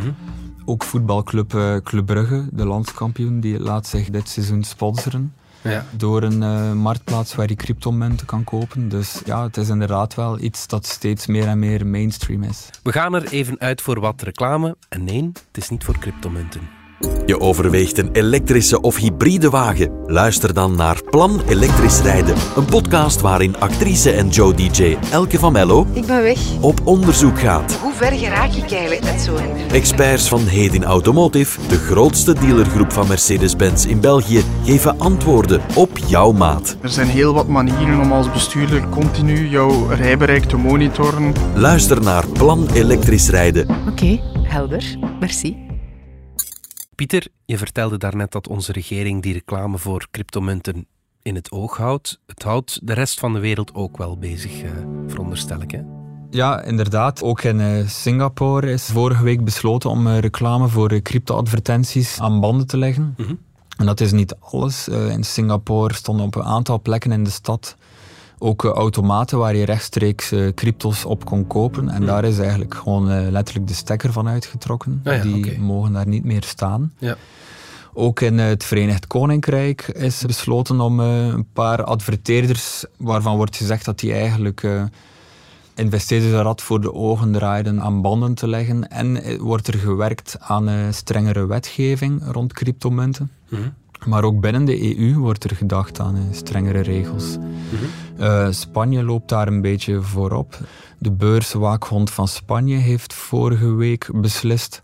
Ook 0.65 0.83
voetbalclub 0.83 1.81
Club 1.83 2.05
Brugge, 2.05 2.47
de 2.51 2.65
landskampioen, 2.65 3.39
die 3.39 3.59
laat 3.59 3.87
zich 3.87 4.09
dit 4.09 4.29
seizoen 4.29 4.63
sponsoren. 4.63 5.33
Ja. 5.61 5.85
Door 5.91 6.23
een 6.23 6.43
eh, 6.43 6.73
marktplaats 6.73 7.35
waar 7.35 7.47
je 7.49 7.55
cryptomunten 7.55 8.25
kan 8.25 8.43
kopen. 8.43 8.89
Dus 8.89 9.21
ja, 9.25 9.43
het 9.43 9.57
is 9.57 9.69
inderdaad 9.69 10.15
wel 10.15 10.39
iets 10.39 10.67
dat 10.67 10.85
steeds 10.85 11.27
meer 11.27 11.47
en 11.47 11.59
meer 11.59 11.87
mainstream 11.87 12.43
is. 12.43 12.69
We 12.83 12.91
gaan 12.91 13.13
er 13.13 13.31
even 13.31 13.59
uit 13.59 13.81
voor 13.81 13.99
wat 13.99 14.21
reclame. 14.21 14.75
En 14.89 15.03
nee, 15.03 15.23
het 15.23 15.57
is 15.57 15.69
niet 15.69 15.83
voor 15.83 15.97
cryptomunten. 15.97 16.78
Je 17.25 17.39
overweegt 17.39 17.97
een 17.97 18.09
elektrische 18.11 18.81
of 18.81 18.95
hybride 18.95 19.49
wagen? 19.49 19.91
Luister 20.05 20.53
dan 20.53 20.75
naar 20.75 21.03
Plan 21.09 21.41
Elektrisch 21.47 22.01
Rijden, 22.01 22.35
een 22.55 22.65
podcast 22.65 23.21
waarin 23.21 23.57
actrice 23.59 24.11
en 24.11 24.27
Joe 24.29 24.53
DJ 24.53 24.97
Elke 25.11 25.39
van 25.39 25.51
Mello 25.51 25.87
Ik 25.93 26.05
ben 26.05 26.21
weg. 26.23 26.39
op 26.61 26.79
onderzoek 26.83 27.39
gaat. 27.39 27.73
Hoe 27.81 27.93
ver 27.93 28.11
geraak 28.11 28.51
ik 28.53 28.71
eigenlijk 28.71 29.03
met 29.03 29.21
zo'n... 29.21 29.71
Experts 29.71 30.27
van 30.27 30.47
Hedin 30.47 30.83
Automotive, 30.83 31.59
de 31.67 31.77
grootste 31.77 32.33
dealergroep 32.33 32.91
van 32.91 33.07
Mercedes-Benz 33.07 33.85
in 33.85 33.99
België, 33.99 34.43
geven 34.65 34.99
antwoorden 34.99 35.61
op 35.75 35.97
jouw 36.07 36.31
maat. 36.31 36.77
Er 36.81 36.89
zijn 36.89 37.07
heel 37.07 37.33
wat 37.33 37.47
manieren 37.47 37.99
om 37.99 38.11
als 38.11 38.31
bestuurder 38.31 38.89
continu 38.89 39.47
jouw 39.49 39.87
rijbereik 39.87 40.43
te 40.43 40.57
monitoren. 40.57 41.33
Luister 41.55 42.01
naar 42.01 42.27
Plan 42.27 42.67
Elektrisch 42.73 43.29
Rijden. 43.29 43.67
Oké, 43.89 44.19
helder. 44.43 44.97
Merci. 45.19 45.68
Pieter, 46.99 47.27
je 47.45 47.57
vertelde 47.57 47.97
daarnet 47.97 48.31
dat 48.31 48.47
onze 48.47 48.71
regering 48.71 49.21
die 49.21 49.33
reclame 49.33 49.77
voor 49.77 50.07
cryptomunten 50.11 50.85
in 51.21 51.35
het 51.35 51.51
oog 51.51 51.77
houdt. 51.77 52.19
Het 52.25 52.43
houdt 52.43 52.79
de 52.87 52.93
rest 52.93 53.19
van 53.19 53.33
de 53.33 53.39
wereld 53.39 53.73
ook 53.73 53.97
wel 53.97 54.17
bezig, 54.17 54.61
eh, 54.61 54.71
veronderstel 55.07 55.61
ik. 55.61 55.71
Hè? 55.71 55.81
Ja, 56.29 56.61
inderdaad. 56.61 57.23
Ook 57.23 57.41
in 57.41 57.59
eh, 57.59 57.87
Singapore 57.87 58.71
is 58.71 58.85
vorige 58.85 59.23
week 59.23 59.43
besloten 59.43 59.89
om 59.89 60.07
eh, 60.07 60.17
reclame 60.17 60.67
voor 60.67 61.01
crypto-advertenties 61.01 62.19
aan 62.19 62.39
banden 62.39 62.67
te 62.67 62.77
leggen. 62.77 63.15
En 63.77 63.85
dat 63.85 63.99
is 63.99 64.11
niet 64.11 64.35
alles. 64.39 64.87
In 64.87 65.23
Singapore 65.23 65.93
stonden 65.93 66.25
op 66.25 66.35
een 66.35 66.43
aantal 66.43 66.81
plekken 66.81 67.11
in 67.11 67.23
de 67.23 67.29
stad 67.29 67.75
ook 68.39 68.65
eh, 68.65 68.71
automaten 68.71 69.37
waar 69.37 69.55
je 69.55 69.65
rechtstreeks 69.65 70.31
eh, 70.31 70.47
cryptos 70.55 71.05
op 71.05 71.25
kon 71.25 71.47
kopen. 71.47 71.89
En 71.89 72.05
daar 72.05 72.23
is 72.23 72.39
eigenlijk 72.39 72.73
gewoon 72.73 73.09
eh, 73.09 73.29
letterlijk 73.29 73.67
de 73.67 73.73
stekker 73.73 74.11
van 74.11 74.27
uitgetrokken. 74.27 75.01
Ah 75.03 75.15
ja, 75.15 75.21
Die 75.21 75.59
mogen 75.59 75.93
daar 75.93 76.07
niet 76.07 76.23
meer 76.23 76.43
staan. 76.43 76.93
Ja. 76.97 77.15
Ook 77.93 78.21
in 78.21 78.37
het 78.37 78.63
Verenigd 78.63 79.07
Koninkrijk 79.07 79.87
is 79.87 80.25
besloten 80.25 80.79
om 80.81 80.99
een 80.99 81.47
paar 81.53 81.83
adverteerders, 81.83 82.85
waarvan 82.97 83.35
wordt 83.35 83.55
gezegd 83.55 83.85
dat 83.85 83.99
die 83.99 84.13
eigenlijk 84.13 84.67
investeerders 85.75 86.33
een 86.33 86.59
voor 86.61 86.81
de 86.81 86.93
ogen 86.93 87.31
draaiden, 87.31 87.81
aan 87.81 88.01
banden 88.01 88.33
te 88.33 88.47
leggen. 88.47 88.89
En 88.89 89.37
wordt 89.39 89.67
er 89.67 89.77
gewerkt 89.77 90.37
aan 90.39 90.93
strengere 90.93 91.45
wetgeving 91.45 92.21
rond 92.31 92.53
cryptomunten. 92.53 93.31
Maar 94.05 94.23
ook 94.23 94.41
binnen 94.41 94.65
de 94.65 94.97
EU 94.97 95.17
wordt 95.17 95.43
er 95.43 95.55
gedacht 95.55 95.99
aan 95.99 96.27
strengere 96.31 96.81
regels. 96.81 97.37
Eh, 98.17 98.47
Spanje 98.51 99.03
loopt 99.03 99.29
daar 99.29 99.47
een 99.47 99.61
beetje 99.61 100.01
voorop. 100.01 100.59
De 100.97 101.11
beurswaakhond 101.11 102.11
van 102.11 102.27
Spanje 102.27 102.77
heeft 102.77 103.13
vorige 103.13 103.73
week 103.73 104.09
beslist 104.13 104.81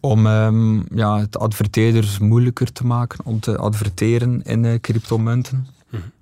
om 0.00 0.26
ehm, 0.26 0.96
ja, 0.96 1.18
het 1.18 1.38
adverteerders 1.38 2.18
moeilijker 2.18 2.72
te 2.72 2.86
maken 2.86 3.24
om 3.24 3.40
te 3.40 3.56
adverteren 3.56 4.42
in 4.42 4.64
eh, 4.64 4.80
cryptomunten. 4.80 5.66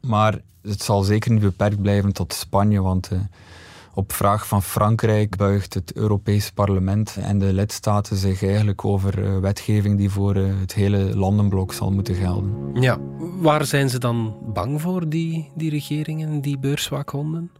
Maar 0.00 0.40
het 0.62 0.82
zal 0.82 1.02
zeker 1.02 1.32
niet 1.32 1.40
beperkt 1.40 1.82
blijven 1.82 2.12
tot 2.12 2.32
Spanje, 2.32 2.82
want 2.82 3.08
eh, 3.08 3.18
op 3.98 4.12
vraag 4.12 4.46
van 4.46 4.62
Frankrijk 4.62 5.36
buigt 5.36 5.74
het 5.74 5.92
Europees 5.92 6.50
Parlement 6.50 7.16
en 7.20 7.38
de 7.38 7.52
lidstaten 7.52 8.16
zich 8.16 8.44
eigenlijk 8.44 8.84
over 8.84 9.24
eh, 9.24 9.38
wetgeving 9.38 9.98
die 9.98 10.10
voor 10.10 10.34
eh, 10.34 10.44
het 10.60 10.74
hele 10.74 11.16
landenblok 11.16 11.72
zal 11.72 11.90
moeten 11.90 12.14
gelden. 12.14 12.52
Ja, 12.74 12.98
waar 13.40 13.64
zijn 13.64 13.90
ze 13.90 13.98
dan 13.98 14.36
bang 14.52 14.80
voor, 14.80 15.08
die, 15.08 15.50
die 15.54 15.70
regeringen, 15.70 16.40
die 16.40 16.58
beurswaakhonden? 16.58 17.50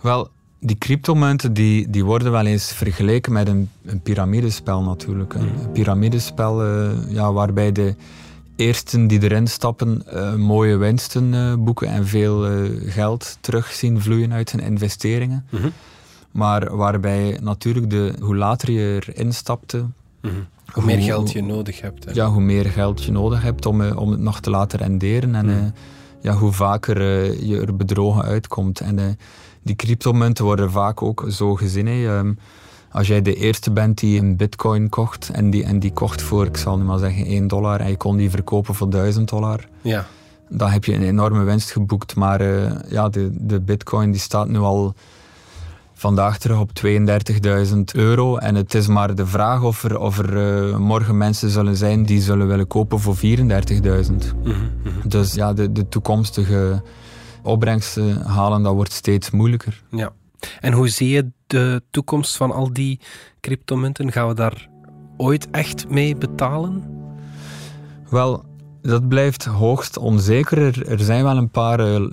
Wel, 0.00 0.28
die 0.60 0.78
cryptomunten 0.78 1.52
die, 1.52 1.90
die 1.90 2.04
worden 2.04 2.32
wel 2.32 2.46
eens 2.46 2.72
vergeleken 2.72 3.32
met 3.32 3.48
een, 3.48 3.70
een 3.84 4.00
piramidespel 4.00 4.82
natuurlijk. 4.82 5.34
Een 5.34 5.72
piramidespel 5.72 6.64
eh, 6.64 6.90
ja, 7.08 7.32
waarbij 7.32 7.72
de 7.72 7.94
eersten 8.56 9.06
die 9.06 9.22
erin 9.22 9.46
stappen 9.46 10.06
eh, 10.06 10.34
mooie 10.34 10.76
winsten 10.76 11.34
eh, 11.34 11.54
boeken 11.58 11.88
en 11.88 12.06
veel 12.06 12.46
eh, 12.46 12.70
geld 12.92 13.38
terug 13.40 13.72
zien 13.72 14.00
vloeien 14.00 14.32
uit 14.32 14.52
hun 14.52 14.60
investeringen. 14.60 15.46
Maar 16.30 16.76
waarbij 16.76 17.38
natuurlijk 17.42 17.90
de, 17.90 18.14
hoe 18.20 18.36
later 18.36 18.70
je 18.70 19.02
erin 19.06 19.32
stapte, 19.32 19.84
Hoe 20.72 20.84
meer 20.84 21.00
geld 21.00 21.32
je 21.32 21.42
nodig 21.42 21.80
hebt. 21.80 22.04
Hè? 22.04 22.12
ja, 22.12 22.28
hoe 22.28 22.40
meer 22.40 22.64
geld 22.64 23.04
je 23.04 23.12
nodig 23.12 23.42
hebt 23.42 23.66
om, 23.66 23.90
om 23.90 24.10
het 24.10 24.20
nog 24.20 24.40
te 24.40 24.50
laten 24.50 24.78
renderen. 24.78 25.34
En 25.34 25.48
eh, 25.48 25.56
ja, 26.20 26.34
hoe 26.34 26.52
vaker 26.52 27.00
je 27.44 27.60
er 27.60 27.76
bedrogen 27.76 28.22
uitkomt. 28.22 28.80
En 28.80 29.18
die 29.62 29.76
cryptomunten 29.76 30.44
worden 30.44 30.70
vaak 30.70 31.02
ook 31.02 31.26
zo 31.28 31.54
gezien. 31.54 31.86
Als 32.96 33.06
jij 33.06 33.22
de 33.22 33.34
eerste 33.34 33.70
bent 33.70 33.98
die 33.98 34.20
een 34.20 34.36
bitcoin 34.36 34.88
kocht 34.88 35.28
en 35.32 35.50
die, 35.50 35.64
en 35.64 35.78
die 35.78 35.92
kocht 35.92 36.22
voor, 36.22 36.46
ik 36.46 36.56
zal 36.56 36.76
nu 36.78 36.84
maar 36.84 36.98
zeggen, 36.98 37.26
1 37.26 37.48
dollar 37.48 37.80
en 37.80 37.88
je 37.90 37.96
kon 37.96 38.16
die 38.16 38.30
verkopen 38.30 38.74
voor 38.74 38.90
1000 38.90 39.28
dollar, 39.28 39.68
Ja. 39.80 40.06
dan 40.48 40.70
heb 40.70 40.84
je 40.84 40.94
een 40.94 41.02
enorme 41.02 41.42
winst 41.44 41.70
geboekt. 41.70 42.14
Maar 42.16 42.40
eh, 42.40 42.72
ja, 42.88 43.08
de, 43.08 43.30
de 43.32 43.60
bitcoin 43.60 44.10
die 44.10 44.20
staat 44.20 44.48
nu 44.48 44.58
al 44.58 44.94
vandaag 45.94 46.38
terug 46.38 46.58
op 46.60 46.70
32.000 46.86 47.78
euro. 47.92 48.36
En 48.36 48.54
het 48.54 48.74
is 48.74 48.86
maar 48.86 49.14
de 49.14 49.26
vraag 49.26 49.62
of 49.62 49.84
er, 49.84 49.98
of 49.98 50.18
er 50.18 50.36
eh, 50.70 50.76
morgen 50.76 51.16
mensen 51.16 51.50
zullen 51.50 51.76
zijn 51.76 52.02
die 52.02 52.20
zullen 52.20 52.46
willen 52.46 52.66
kopen 52.66 53.00
voor 53.00 53.16
34.000. 53.16 54.12
Dus 55.04 55.34
ja, 55.34 55.52
de, 55.52 55.72
de 55.72 55.88
toekomstige 55.88 56.82
opbrengsten 57.42 58.22
halen, 58.22 58.62
dat 58.62 58.74
wordt 58.74 58.92
steeds 58.92 59.30
moeilijker. 59.30 59.82
ja. 59.90 60.12
En 60.60 60.72
hoe 60.72 60.88
zie 60.88 61.08
je 61.08 61.30
de 61.46 61.82
toekomst 61.90 62.36
van 62.36 62.52
al 62.52 62.72
die 62.72 63.00
cryptomunten? 63.40 64.12
Gaan 64.12 64.28
we 64.28 64.34
daar 64.34 64.68
ooit 65.16 65.50
echt 65.50 65.88
mee 65.88 66.16
betalen? 66.16 66.84
Wel, 68.10 68.44
dat 68.82 69.08
blijft 69.08 69.44
hoogst 69.44 69.96
onzeker. 69.98 70.88
Er, 70.88 71.00
zijn 71.00 71.24
wel 71.24 71.36
een 71.36 71.50
paar. 71.50 71.80
eh, 71.80 72.06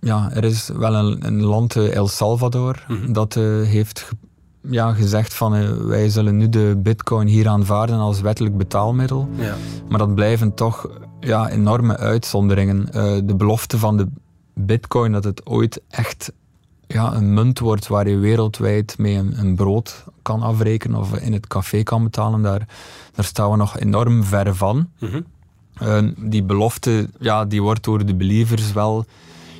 ja, 0.00 0.30
er 0.32 0.44
is 0.44 0.68
wel 0.76 0.94
een, 0.94 1.26
een 1.26 1.42
land, 1.42 1.76
eh, 1.76 1.94
El 1.94 2.08
Salvador, 2.08 2.86
dat 3.08 3.36
eh, 3.36 3.42
heeft 3.62 4.00
ge- 4.00 4.14
ja, 4.70 4.92
gezegd 4.92 5.34
van 5.34 5.86
wij 5.86 6.08
zullen 6.08 6.36
nu 6.36 6.48
de 6.48 6.74
bitcoin 6.82 7.26
hier 7.26 7.48
aanvaarden 7.48 7.98
als 7.98 8.20
wettelijk 8.20 8.56
betaalmiddel. 8.56 9.28
Ja. 9.36 9.54
Maar 9.88 9.98
dat 9.98 10.14
blijven 10.14 10.54
toch 10.54 10.90
ja, 11.20 11.48
enorme 11.50 11.96
uitzonderingen. 11.96 12.86
De 13.26 13.34
belofte 13.36 13.78
van 13.78 13.96
de 13.96 14.06
bitcoin 14.54 15.12
dat 15.12 15.24
het 15.24 15.46
ooit 15.46 15.80
echt 15.88 16.32
ja, 16.92 17.12
een 17.14 17.34
munt 17.34 17.58
wordt 17.58 17.86
waar 17.88 18.08
je 18.08 18.16
wereldwijd 18.16 18.98
mee 18.98 19.16
een, 19.16 19.38
een 19.38 19.54
brood 19.54 20.04
kan 20.22 20.42
afrekenen 20.42 20.98
of 21.00 21.14
in 21.16 21.32
het 21.32 21.46
café 21.46 21.82
kan 21.82 22.02
betalen, 22.02 22.42
daar, 22.42 22.68
daar 23.14 23.24
staan 23.24 23.50
we 23.50 23.56
nog 23.56 23.78
enorm 23.78 24.24
ver 24.24 24.54
van. 24.56 24.88
Eh, 25.74 25.98
die 26.16 26.42
belofte 26.42 27.08
ja, 27.20 27.44
die 27.44 27.62
wordt 27.62 27.84
door 27.84 28.06
de 28.06 28.14
believers 28.14 28.72
wel 28.72 29.04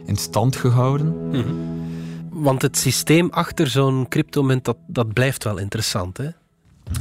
in 0.06 0.16
stand 0.16 0.56
gehouden. 0.56 1.14
Want 2.30 2.62
het 2.62 2.76
systeem 2.78 3.28
achter 3.30 3.66
zo'n 3.66 4.06
cryptomunt, 4.08 4.64
dat, 4.64 4.76
dat 4.86 5.12
blijft 5.12 5.44
wel 5.44 5.58
interessant. 5.58 6.16
Hè? 6.16 6.28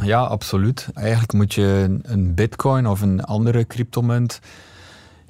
Ja, 0.01 0.21
absoluut. 0.21 0.87
Eigenlijk 0.93 1.33
moet 1.33 1.53
je 1.53 1.63
een- 1.63 1.99
een 2.03 2.33
bitcoin 2.33 2.87
of 2.87 3.01
een 3.01 3.23
andere 3.23 3.67
cryptomunt. 3.67 4.39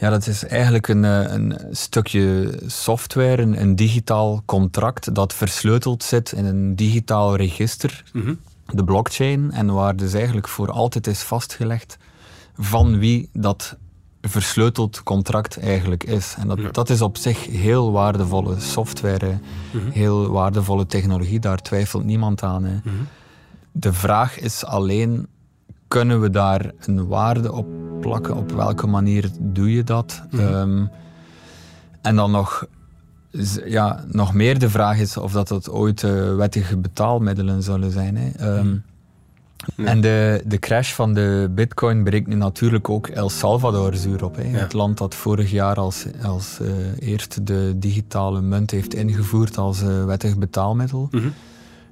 Ja, 0.02 0.10
dat 0.10 0.28
is 0.28 0.46
eigenlijk 0.46 0.88
een, 0.88 1.06
eh, 1.06 1.34
een 1.34 1.58
stukje 1.72 2.54
software, 2.66 3.42
een, 3.42 3.62
een 3.62 3.76
digitaal 3.76 4.42
contract 4.46 5.16
dat 5.16 5.34
versleuteld 5.34 6.04
zit 6.04 6.32
in 6.32 6.46
een 6.46 6.76
digitaal 6.76 7.36
register, 7.36 8.04
de 8.66 8.84
blockchain, 8.84 9.52
en 9.52 9.74
waar 9.74 9.96
dus 9.96 10.14
eigenlijk 10.14 10.48
voor 10.48 10.72
altijd 10.72 11.08
is 11.08 11.22
vastgelegd 11.22 11.98
van 12.58 13.00
wie 13.00 13.30
dat 13.34 13.78
versleuteld 14.22 15.04
contract 15.04 15.60
eigenlijk 15.60 16.04
is. 16.04 16.36
En 16.38 16.48
dat, 16.48 16.74
dat 16.74 16.90
is 16.90 17.02
op 17.02 17.18
zich 17.18 17.46
heel 17.46 17.92
waardevolle 17.92 18.60
software, 18.60 19.40
mhm. 19.72 19.90
heel 19.90 20.30
waardevolle 20.30 20.86
technologie, 20.86 21.40
daar 21.40 21.62
twijfelt 21.62 22.04
niemand 22.04 22.44
aan. 22.44 22.64
Hè. 22.64 22.76
Mhm. 22.84 22.96
De 23.72 23.94
vraag 23.94 24.40
is 24.40 24.66
alleen, 24.66 25.28
kunnen 25.92 26.22
we 26.22 26.30
daar 26.30 26.72
een 26.80 27.08
waarde 27.08 27.52
op 27.52 27.68
plakken? 28.02 28.36
Op 28.36 28.52
welke 28.52 28.88
manier 28.88 29.30
doe 29.40 29.74
je 29.74 29.84
dat? 29.84 30.24
Mhm. 30.30 30.42
Ehm, 30.42 30.86
en 32.02 32.16
dan 32.16 32.32
nog, 32.32 32.66
ja, 33.66 34.04
nog 34.08 34.34
meer 34.34 34.60
de 34.60 34.70
vraag 34.70 35.00
is 35.00 35.18
of 35.18 35.32
dat, 35.32 35.48
dat 35.48 35.70
ooit 35.70 36.04
uh, 36.04 36.36
wettige 36.36 36.78
betaalmiddelen 36.78 37.64
zullen 37.64 37.92
zijn. 37.92 38.18
Hè. 38.18 38.30
Ehm, 38.30 38.76
en 39.76 40.02
de, 40.02 40.44
de 40.46 40.60
crash 40.60 40.92
van 40.94 41.14
de 41.14 41.52
bitcoin 41.52 42.04
breekt 42.04 42.28
nu 42.28 42.36
natuurlijk 42.36 42.90
ook 42.90 43.08
El 43.08 43.30
Salvador 43.30 43.96
zuur 43.96 44.26
op. 44.26 44.36
Hè. 44.36 44.44
Het 44.44 44.74
land 44.74 44.98
dat 44.98 45.16
vorig 45.16 45.52
jaar 45.52 45.76
als, 45.76 46.06
als 46.24 46.58
uh, 46.62 46.70
eerst 47.00 47.48
de 47.48 47.74
digitale 47.76 48.42
munt 48.42 48.72
heeft 48.72 48.94
ingevoerd 48.94 49.58
als 49.58 49.82
uh, 49.82 50.06
wettig 50.06 50.38
betaalmiddel. 50.38 51.08
Mhm. 51.12 51.28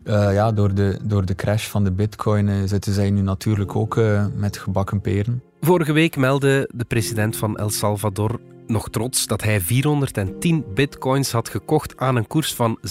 Uh, 0.09 0.33
ja, 0.33 0.51
door 0.51 0.73
de, 0.73 0.99
door 1.03 1.25
de 1.25 1.35
crash 1.35 1.67
van 1.67 1.83
de 1.83 1.91
bitcoin 1.91 2.67
zitten 2.67 2.93
zij 2.93 3.09
nu 3.09 3.21
natuurlijk 3.21 3.75
ook 3.75 3.99
met 4.35 4.57
gebakken 4.57 5.01
peren. 5.01 5.43
Vorige 5.61 5.91
week 5.93 6.15
meldde 6.15 6.69
de 6.73 6.85
president 6.85 7.37
van 7.37 7.57
El 7.57 7.69
Salvador 7.69 8.39
nog 8.69 8.89
trots 8.89 9.27
dat 9.27 9.43
hij 9.43 9.61
410 9.61 10.65
bitcoins 10.73 11.31
had 11.31 11.49
gekocht 11.49 11.97
aan 11.97 12.15
een 12.15 12.27
koers 12.27 12.53
van 12.53 12.79
36.585 12.81 12.83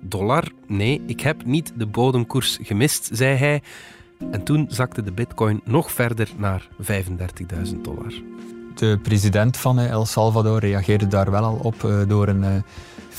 dollar. 0.00 0.44
Nee, 0.66 1.02
ik 1.06 1.20
heb 1.20 1.44
niet 1.44 1.72
de 1.76 1.86
bodemkoers 1.86 2.58
gemist, 2.62 3.08
zei 3.12 3.36
hij. 3.36 3.62
En 4.30 4.42
toen 4.42 4.66
zakte 4.68 5.02
de 5.02 5.12
bitcoin 5.12 5.60
nog 5.64 5.92
verder 5.92 6.28
naar 6.36 6.68
35.000 6.82 7.80
dollar. 7.82 8.12
De 8.74 8.98
president 9.02 9.56
van 9.56 9.78
El 9.78 10.06
Salvador 10.06 10.58
reageerde 10.58 11.06
daar 11.06 11.30
wel 11.30 11.44
al 11.44 11.58
op 11.62 12.04
door 12.08 12.28
een 12.28 12.64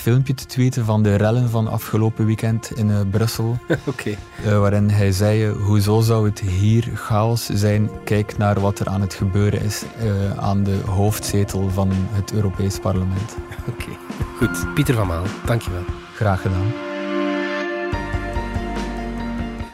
filmpje 0.01 0.34
te 0.34 0.46
tweeten 0.46 0.86
van 0.86 1.03
de 1.03 1.15
rellen 1.15 1.50
van 1.50 1.67
afgelopen 1.67 2.25
weekend 2.25 2.72
in 2.75 2.89
uh, 2.89 3.00
Brussel. 3.12 3.58
okay. 3.86 4.17
uh, 4.46 4.60
waarin 4.60 4.89
hij 4.89 5.12
zei, 5.12 5.50
hoezo 5.50 6.01
zou 6.01 6.25
het 6.25 6.39
hier 6.39 6.89
chaos 6.93 7.46
zijn? 7.46 7.89
Kijk 8.03 8.38
naar 8.38 8.60
wat 8.60 8.79
er 8.79 8.88
aan 8.88 9.01
het 9.01 9.13
gebeuren 9.13 9.62
is 9.62 9.84
aan 10.39 10.63
de 10.63 10.79
hoofdzetel 10.86 11.70
van 11.70 11.89
het 11.91 12.34
Europees 12.34 12.79
Parlement. 12.79 13.36
Oké, 13.67 13.84
okay. 13.84 13.98
goed. 14.38 14.74
Pieter 14.74 14.96
van 14.96 15.08
Maal, 15.08 15.24
dankjewel. 15.46 15.84
Graag 16.15 16.41
gedaan. 16.41 16.90